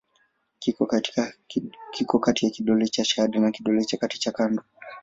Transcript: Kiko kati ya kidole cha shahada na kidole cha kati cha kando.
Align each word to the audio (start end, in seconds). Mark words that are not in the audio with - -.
Kiko 0.59 2.19
kati 2.27 2.43
ya 2.45 2.51
kidole 2.51 2.87
cha 2.87 3.05
shahada 3.05 3.39
na 3.39 3.51
kidole 3.51 3.85
cha 3.85 3.97
kati 3.97 4.19
cha 4.19 4.31
kando. 4.31 4.63